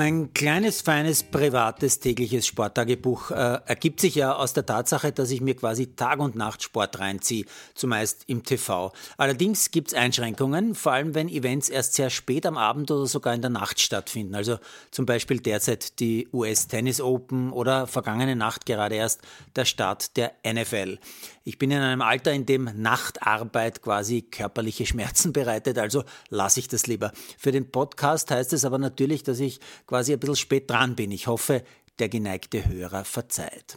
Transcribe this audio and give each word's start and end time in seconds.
Mein 0.00 0.32
kleines, 0.32 0.80
feines, 0.80 1.22
privates, 1.22 2.00
tägliches 2.00 2.46
Sporttagebuch 2.46 3.32
äh, 3.32 3.58
ergibt 3.66 4.00
sich 4.00 4.14
ja 4.14 4.34
aus 4.34 4.54
der 4.54 4.64
Tatsache, 4.64 5.12
dass 5.12 5.30
ich 5.30 5.42
mir 5.42 5.54
quasi 5.54 5.94
Tag 5.94 6.20
und 6.20 6.36
Nacht 6.36 6.62
Sport 6.62 7.00
reinziehe, 7.00 7.44
zumeist 7.74 8.24
im 8.26 8.42
TV. 8.42 8.94
Allerdings 9.18 9.70
gibt 9.70 9.88
es 9.88 9.94
Einschränkungen, 9.94 10.74
vor 10.74 10.92
allem 10.92 11.14
wenn 11.14 11.28
Events 11.28 11.68
erst 11.68 11.92
sehr 11.92 12.08
spät 12.08 12.46
am 12.46 12.56
Abend 12.56 12.90
oder 12.90 13.04
sogar 13.04 13.34
in 13.34 13.42
der 13.42 13.50
Nacht 13.50 13.78
stattfinden. 13.78 14.34
Also 14.34 14.56
zum 14.90 15.04
Beispiel 15.04 15.38
derzeit 15.38 16.00
die 16.00 16.28
US 16.32 16.66
Tennis 16.66 17.02
Open 17.02 17.52
oder 17.52 17.86
vergangene 17.86 18.36
Nacht 18.36 18.64
gerade 18.64 18.94
erst 18.94 19.20
der 19.54 19.66
Start 19.66 20.16
der 20.16 20.32
NFL. 20.50 20.98
Ich 21.44 21.58
bin 21.58 21.70
in 21.70 21.78
einem 21.78 22.00
Alter, 22.00 22.32
in 22.32 22.46
dem 22.46 22.70
Nachtarbeit 22.76 23.82
quasi 23.82 24.22
körperliche 24.22 24.86
Schmerzen 24.86 25.32
bereitet, 25.34 25.78
also 25.78 26.04
lasse 26.28 26.60
ich 26.60 26.68
das 26.68 26.86
lieber. 26.86 27.12
Für 27.36 27.50
den 27.50 27.70
Podcast 27.70 28.30
heißt 28.30 28.52
es 28.54 28.64
aber 28.64 28.78
natürlich, 28.78 29.24
dass 29.24 29.40
ich 29.40 29.60
quasi 29.90 30.12
ein 30.12 30.20
bisschen 30.20 30.36
spät 30.36 30.70
dran 30.70 30.94
bin. 30.94 31.10
Ich 31.10 31.26
hoffe, 31.26 31.64
der 31.98 32.08
geneigte 32.08 32.66
Hörer 32.68 33.04
verzeiht. 33.04 33.76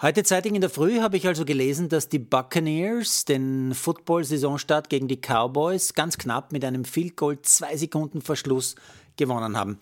Heute 0.00 0.24
zeitig 0.24 0.54
in 0.54 0.62
der 0.62 0.70
Früh 0.70 1.00
habe 1.00 1.18
ich 1.18 1.26
also 1.26 1.44
gelesen, 1.44 1.90
dass 1.90 2.08
die 2.08 2.18
Buccaneers 2.18 3.26
den 3.26 3.74
Football-Saisonstart 3.74 4.88
gegen 4.88 5.06
die 5.06 5.20
Cowboys 5.20 5.92
ganz 5.92 6.16
knapp 6.16 6.50
mit 6.50 6.64
einem 6.64 6.86
Field 6.86 7.16
Goal 7.16 7.42
zwei 7.42 7.76
Sekunden 7.76 8.22
Verschluss 8.22 8.74
gewonnen 9.18 9.54
haben. 9.54 9.78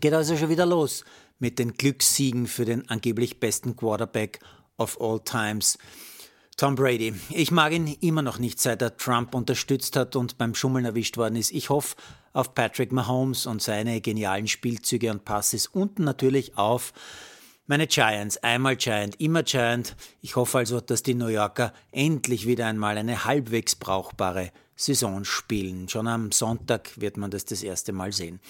Geht 0.00 0.14
also 0.14 0.38
schon 0.38 0.48
wieder 0.48 0.64
los 0.64 1.04
mit 1.38 1.58
den 1.58 1.74
Glückssiegen 1.74 2.46
für 2.46 2.64
den 2.64 2.88
angeblich 2.88 3.40
besten 3.40 3.76
Quarterback 3.76 4.40
of 4.78 4.98
all 5.02 5.20
times. 5.20 5.76
Tom 6.56 6.74
Brady. 6.74 7.14
Ich 7.30 7.50
mag 7.50 7.72
ihn 7.72 7.86
immer 8.00 8.22
noch 8.22 8.38
nicht, 8.38 8.60
seit 8.60 8.82
er 8.82 8.96
Trump 8.96 9.34
unterstützt 9.34 9.96
hat 9.96 10.16
und 10.16 10.38
beim 10.38 10.54
Schummeln 10.54 10.84
erwischt 10.84 11.16
worden 11.16 11.36
ist. 11.36 11.50
Ich 11.50 11.70
hoffe 11.70 11.96
auf 12.32 12.54
Patrick 12.54 12.92
Mahomes 12.92 13.46
und 13.46 13.62
seine 13.62 14.00
genialen 14.00 14.46
Spielzüge 14.46 15.10
und 15.10 15.24
Passes 15.24 15.66
und 15.66 15.98
natürlich 15.98 16.56
auf 16.56 16.92
meine 17.66 17.86
Giants. 17.86 18.36
Einmal 18.38 18.76
Giant, 18.76 19.20
immer 19.20 19.42
Giant. 19.42 19.96
Ich 20.20 20.36
hoffe 20.36 20.58
also, 20.58 20.80
dass 20.80 21.02
die 21.02 21.14
New 21.14 21.28
Yorker 21.28 21.72
endlich 21.90 22.46
wieder 22.46 22.66
einmal 22.66 22.98
eine 22.98 23.24
halbwegs 23.24 23.74
brauchbare 23.74 24.52
Saison 24.76 25.24
spielen. 25.24 25.88
Schon 25.88 26.06
am 26.08 26.32
Sonntag 26.32 27.00
wird 27.00 27.16
man 27.16 27.30
das 27.30 27.44
das 27.44 27.62
erste 27.62 27.92
Mal 27.92 28.12
sehen. 28.12 28.40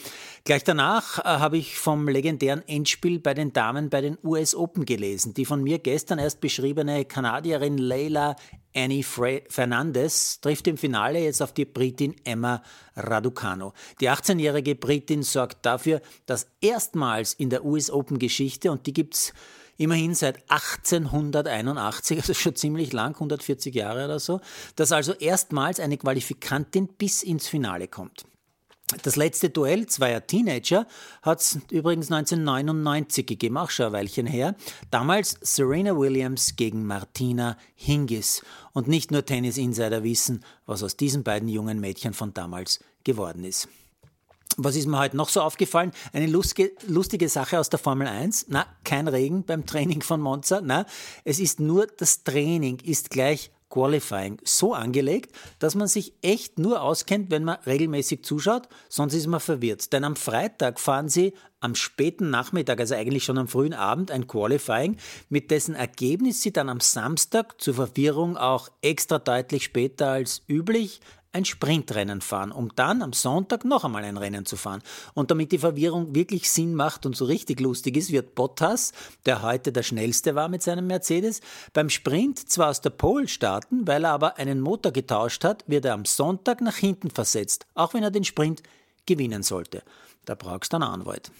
Gleich 0.44 0.64
danach 0.64 1.18
äh, 1.18 1.22
habe 1.24 1.58
ich 1.58 1.78
vom 1.78 2.08
legendären 2.08 2.66
Endspiel 2.66 3.18
bei 3.18 3.34
den 3.34 3.52
Damen 3.52 3.90
bei 3.90 4.00
den 4.00 4.18
US 4.22 4.54
Open 4.54 4.84
gelesen. 4.84 5.34
Die 5.34 5.44
von 5.44 5.62
mir 5.62 5.78
gestern 5.78 6.18
erst 6.18 6.40
beschriebene 6.40 7.04
Kanadierin 7.04 7.78
Leila 7.78 8.36
Annie 8.74 9.02
Fernandez 9.02 10.40
trifft 10.40 10.66
im 10.66 10.76
Finale 10.76 11.20
jetzt 11.20 11.42
auf 11.42 11.52
die 11.52 11.64
Britin 11.64 12.16
Emma 12.24 12.62
Raducano. 12.96 13.72
Die 14.00 14.08
18-jährige 14.08 14.74
Britin 14.74 15.22
sorgt 15.22 15.64
dafür, 15.66 16.00
dass 16.26 16.46
erstmals 16.60 17.34
in 17.34 17.50
der 17.50 17.64
US 17.64 17.90
Open 17.90 18.18
Geschichte, 18.18 18.70
und 18.70 18.86
die 18.86 18.92
gibt's 18.92 19.32
immerhin 19.76 20.14
seit 20.14 20.38
1881, 20.48 22.18
also 22.18 22.34
schon 22.34 22.56
ziemlich 22.56 22.92
lang, 22.92 23.14
140 23.14 23.74
Jahre 23.74 24.04
oder 24.04 24.20
so, 24.20 24.40
dass 24.76 24.92
also 24.92 25.12
erstmals 25.12 25.80
eine 25.80 25.96
Qualifikantin 25.96 26.88
bis 26.88 27.22
ins 27.22 27.48
Finale 27.48 27.88
kommt. 27.88 28.24
Das 29.02 29.16
letzte 29.16 29.50
Duell 29.50 29.86
zweier 29.86 30.26
Teenager 30.26 30.86
hat 31.22 31.40
es 31.40 31.58
übrigens 31.70 32.10
1999 32.10 33.26
gegeben, 33.26 33.56
auch 33.56 33.70
schon 33.70 33.86
ein 33.86 33.92
Weilchen 33.92 34.26
her. 34.26 34.54
Damals 34.90 35.38
Serena 35.40 35.96
Williams 35.96 36.56
gegen 36.56 36.86
Martina 36.86 37.56
Hingis. 37.74 38.42
Und 38.72 38.88
nicht 38.88 39.10
nur 39.10 39.24
Tennis-Insider 39.24 40.02
wissen, 40.02 40.44
was 40.66 40.82
aus 40.82 40.96
diesen 40.96 41.22
beiden 41.22 41.48
jungen 41.48 41.80
Mädchen 41.80 42.14
von 42.14 42.34
damals 42.34 42.80
geworden 43.04 43.44
ist. 43.44 43.68
Was 44.58 44.76
ist 44.76 44.86
mir 44.86 44.98
heute 44.98 45.16
noch 45.16 45.30
so 45.30 45.40
aufgefallen? 45.40 45.92
Eine 46.12 46.26
lustige, 46.26 46.72
lustige 46.86 47.28
Sache 47.28 47.58
aus 47.58 47.70
der 47.70 47.78
Formel 47.78 48.06
1. 48.06 48.46
Na, 48.48 48.66
kein 48.84 49.08
Regen 49.08 49.44
beim 49.44 49.64
Training 49.64 50.02
von 50.02 50.20
Monza. 50.20 50.60
Na, 50.62 50.84
es 51.24 51.38
ist 51.38 51.58
nur 51.58 51.86
das 51.86 52.22
Training 52.22 52.78
ist 52.80 53.10
gleich 53.10 53.50
Qualifying 53.72 54.38
so 54.44 54.74
angelegt, 54.74 55.34
dass 55.58 55.74
man 55.74 55.88
sich 55.88 56.12
echt 56.22 56.58
nur 56.58 56.82
auskennt, 56.82 57.30
wenn 57.30 57.44
man 57.44 57.58
regelmäßig 57.66 58.22
zuschaut, 58.22 58.68
sonst 58.88 59.14
ist 59.14 59.26
man 59.26 59.40
verwirrt. 59.40 59.92
Denn 59.92 60.04
am 60.04 60.14
Freitag 60.14 60.78
fahren 60.78 61.08
sie 61.08 61.32
am 61.60 61.74
späten 61.74 62.28
Nachmittag, 62.28 62.80
also 62.80 62.94
eigentlich 62.94 63.24
schon 63.24 63.38
am 63.38 63.48
frühen 63.48 63.72
Abend, 63.72 64.10
ein 64.10 64.26
Qualifying, 64.26 64.96
mit 65.30 65.50
dessen 65.50 65.74
Ergebnis 65.74 66.42
sie 66.42 66.52
dann 66.52 66.68
am 66.68 66.80
Samstag 66.80 67.60
zur 67.60 67.74
Verwirrung 67.74 68.36
auch 68.36 68.68
extra 68.82 69.18
deutlich 69.18 69.64
später 69.64 70.08
als 70.08 70.42
üblich 70.48 71.00
ein 71.32 71.44
Sprintrennen 71.44 72.20
fahren, 72.20 72.52
um 72.52 72.74
dann 72.76 73.02
am 73.02 73.12
Sonntag 73.12 73.64
noch 73.64 73.84
einmal 73.84 74.04
ein 74.04 74.16
Rennen 74.16 74.46
zu 74.46 74.56
fahren. 74.56 74.82
Und 75.14 75.30
damit 75.30 75.52
die 75.52 75.58
Verwirrung 75.58 76.14
wirklich 76.14 76.50
Sinn 76.50 76.74
macht 76.74 77.06
und 77.06 77.16
so 77.16 77.24
richtig 77.24 77.60
lustig 77.60 77.96
ist, 77.96 78.12
wird 78.12 78.34
Bottas, 78.34 78.92
der 79.26 79.42
heute 79.42 79.72
der 79.72 79.82
schnellste 79.82 80.34
war 80.34 80.48
mit 80.48 80.62
seinem 80.62 80.86
Mercedes, 80.86 81.40
beim 81.72 81.90
Sprint 81.90 82.38
zwar 82.50 82.70
aus 82.70 82.80
der 82.80 82.90
Pole 82.90 83.28
starten, 83.28 83.86
weil 83.86 84.04
er 84.04 84.12
aber 84.12 84.36
einen 84.38 84.60
Motor 84.60 84.92
getauscht 84.92 85.44
hat, 85.44 85.64
wird 85.66 85.84
er 85.84 85.94
am 85.94 86.04
Sonntag 86.04 86.60
nach 86.60 86.76
hinten 86.76 87.10
versetzt, 87.10 87.66
auch 87.74 87.94
wenn 87.94 88.02
er 88.02 88.10
den 88.10 88.24
Sprint 88.24 88.62
gewinnen 89.06 89.42
sollte. 89.42 89.82
Da 90.24 90.34
brauchst 90.34 90.72
du 90.72 90.76
einen 90.76 90.84
Anwalt. 90.84 91.32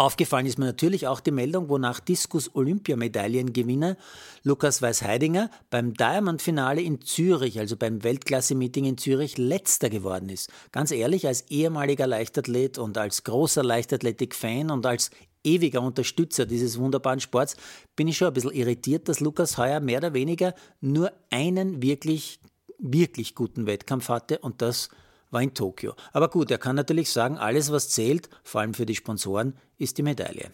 Aufgefallen 0.00 0.46
ist 0.46 0.58
mir 0.58 0.66
natürlich 0.66 1.08
auch 1.08 1.18
die 1.18 1.32
Meldung, 1.32 1.68
wonach 1.68 1.98
Diskus 1.98 2.54
Olympiamedaillengewinner 2.54 3.96
Lukas 4.44 4.80
Weißheidinger 4.80 5.50
beim 5.70 5.92
Diamond-Finale 5.92 6.80
in 6.80 7.00
Zürich, 7.00 7.58
also 7.58 7.76
beim 7.76 8.04
Weltklasse-Meeting 8.04 8.84
in 8.84 8.96
Zürich, 8.96 9.38
letzter 9.38 9.90
geworden 9.90 10.28
ist. 10.28 10.50
Ganz 10.70 10.92
ehrlich, 10.92 11.26
als 11.26 11.50
ehemaliger 11.50 12.06
Leichtathlet 12.06 12.78
und 12.78 12.96
als 12.96 13.24
großer 13.24 13.64
Leichtathletik-Fan 13.64 14.70
und 14.70 14.86
als 14.86 15.10
ewiger 15.42 15.82
Unterstützer 15.82 16.46
dieses 16.46 16.78
wunderbaren 16.78 17.20
Sports 17.20 17.56
bin 17.96 18.06
ich 18.06 18.16
schon 18.16 18.28
ein 18.28 18.34
bisschen 18.34 18.52
irritiert, 18.52 19.08
dass 19.08 19.18
Lukas 19.18 19.58
heuer 19.58 19.80
mehr 19.80 19.98
oder 19.98 20.14
weniger 20.14 20.54
nur 20.80 21.12
einen 21.30 21.82
wirklich, 21.82 22.38
wirklich 22.78 23.34
guten 23.34 23.66
Wettkampf 23.66 24.08
hatte 24.08 24.38
und 24.38 24.62
das 24.62 24.90
war 25.30 25.42
in 25.42 25.54
Tokio. 25.54 25.94
Aber 26.12 26.28
gut, 26.28 26.50
er 26.50 26.58
kann 26.58 26.76
natürlich 26.76 27.10
sagen, 27.10 27.38
alles 27.38 27.72
was 27.72 27.90
zählt, 27.90 28.28
vor 28.42 28.60
allem 28.60 28.74
für 28.74 28.86
die 28.86 28.94
Sponsoren, 28.94 29.54
ist 29.78 29.98
die 29.98 30.02
Medaille. 30.02 30.50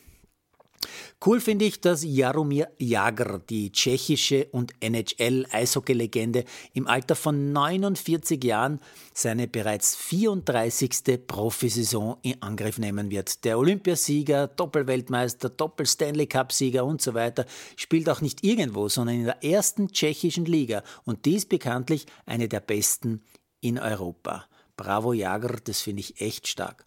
Cool 1.25 1.41
finde 1.41 1.65
ich, 1.65 1.81
dass 1.81 2.05
Jaromir 2.05 2.69
Jagr, 2.79 3.39
die 3.39 3.73
tschechische 3.73 4.47
und 4.53 4.73
NHL-Eishockey-Legende, 4.81 6.45
im 6.75 6.87
Alter 6.87 7.17
von 7.17 7.53
49 7.53 8.43
Jahren 8.45 8.81
seine 9.15 9.49
bereits 9.49 9.97
34. 9.97 11.27
Profisaison 11.27 12.19
in 12.23 12.43
Angriff 12.43 12.79
nehmen 12.79 13.11
wird. 13.11 13.45
Der 13.45 13.59
Olympiasieger, 13.59 14.49
Doppelweltmeister, 14.49 15.49
Doppel-Stanley 15.49 16.27
Cup-Sieger 16.27 16.84
und 16.84 17.01
so 17.01 17.15
weiter 17.15 17.47
spielt 17.77 18.09
auch 18.11 18.21
nicht 18.21 18.45
irgendwo, 18.45 18.89
sondern 18.89 19.17
in 19.17 19.25
der 19.25 19.43
ersten 19.43 19.89
tschechischen 19.89 20.45
Liga 20.45 20.83
und 21.05 21.25
dies 21.25 21.47
bekanntlich 21.47 22.07
eine 22.27 22.49
der 22.49 22.61
besten 22.61 23.23
in 23.61 23.79
Europa. 23.79 24.45
Bravo 24.77 25.12
Jager, 25.12 25.57
das 25.62 25.81
finde 25.81 26.01
ich 26.01 26.21
echt 26.21 26.49
stark. 26.49 26.85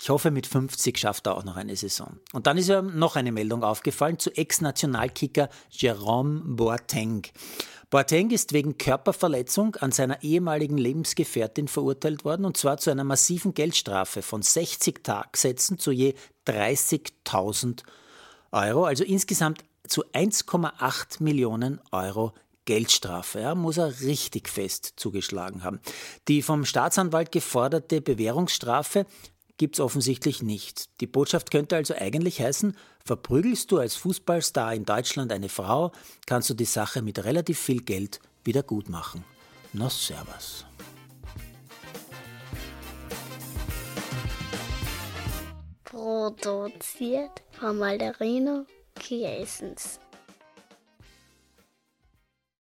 Ich 0.00 0.10
hoffe, 0.10 0.30
mit 0.30 0.46
50 0.46 0.98
schafft 0.98 1.26
er 1.26 1.36
auch 1.36 1.44
noch 1.44 1.56
eine 1.56 1.76
Saison. 1.76 2.18
Und 2.32 2.46
dann 2.46 2.58
ist 2.58 2.68
ja 2.68 2.82
noch 2.82 3.16
eine 3.16 3.32
Meldung 3.32 3.62
aufgefallen 3.62 4.18
zu 4.18 4.30
Ex-Nationalkicker 4.30 5.48
Jerome 5.70 6.42
Boateng. 6.44 7.26
Boateng 7.90 8.30
ist 8.30 8.52
wegen 8.52 8.78
Körperverletzung 8.78 9.74
an 9.76 9.90
seiner 9.90 10.22
ehemaligen 10.22 10.78
Lebensgefährtin 10.78 11.66
verurteilt 11.66 12.24
worden 12.24 12.44
und 12.44 12.56
zwar 12.56 12.76
zu 12.76 12.90
einer 12.90 13.02
massiven 13.02 13.52
Geldstrafe 13.52 14.22
von 14.22 14.42
60 14.42 15.02
Tagsätzen 15.02 15.76
zu 15.76 15.90
je 15.90 16.14
30.000 16.46 17.82
Euro, 18.52 18.84
also 18.84 19.02
insgesamt 19.02 19.64
zu 19.88 20.04
1,8 20.12 21.20
Millionen 21.22 21.80
Euro 21.90 22.32
Geldstrafe. 22.70 23.40
Ja, 23.40 23.56
muss 23.56 23.78
er 23.78 24.00
richtig 24.02 24.48
fest 24.48 24.92
zugeschlagen 24.94 25.64
haben. 25.64 25.80
Die 26.28 26.40
vom 26.40 26.64
Staatsanwalt 26.64 27.32
geforderte 27.32 28.00
Bewährungsstrafe 28.00 29.06
gibt 29.56 29.74
es 29.74 29.80
offensichtlich 29.80 30.40
nicht. 30.40 30.88
Die 31.00 31.08
Botschaft 31.08 31.50
könnte 31.50 31.74
also 31.74 31.94
eigentlich 31.94 32.40
heißen, 32.40 32.76
verprügelst 33.04 33.72
du 33.72 33.78
als 33.78 33.96
Fußballstar 33.96 34.72
in 34.72 34.84
Deutschland 34.84 35.32
eine 35.32 35.48
Frau, 35.48 35.90
kannst 36.26 36.48
du 36.48 36.54
die 36.54 36.64
Sache 36.64 37.02
mit 37.02 37.24
relativ 37.24 37.58
viel 37.58 37.82
Geld 37.82 38.20
wieder 38.44 38.62
gut 38.62 38.88
machen. 38.88 39.24
Na 39.72 39.90
servus. 39.90 40.64
Produziert 45.82 47.42
von 47.50 47.78
Malderino 47.78 48.64
Kiesens. 48.94 49.98